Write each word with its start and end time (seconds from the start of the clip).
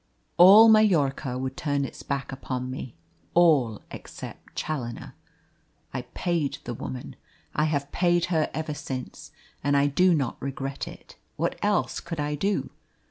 All 0.37 0.67
Majorca 0.67 1.37
would 1.37 1.55
turn 1.55 1.85
its 1.85 2.01
back 2.01 2.31
upon 2.31 2.71
me 2.71 2.95
all 3.35 3.83
except 3.91 4.55
Challoner. 4.55 5.13
I 5.93 6.01
paid 6.15 6.57
the 6.63 6.73
woman. 6.73 7.15
I 7.53 7.65
have 7.65 7.91
paid 7.91 8.25
her 8.33 8.49
ever 8.51 8.73
since, 8.73 9.31
and 9.63 9.77
I 9.77 9.85
do 9.85 10.15
not 10.15 10.41
regret 10.41 10.87
it. 10.87 11.17
What 11.35 11.55
else 11.61 11.99
could 11.99 12.19
I 12.19 12.33
do? 12.33 12.71